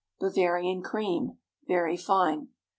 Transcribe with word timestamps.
BAVARIAN 0.19 0.81
CREAM 0.81 1.37
(_Very 1.69 1.95
fine. 2.01 2.47